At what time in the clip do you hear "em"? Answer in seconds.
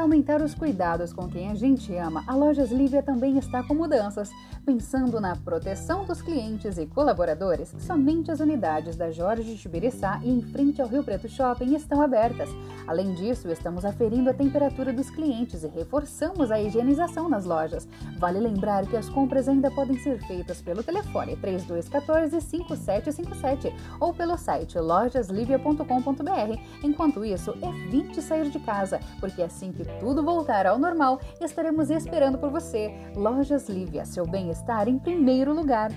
10.30-10.40, 34.88-34.98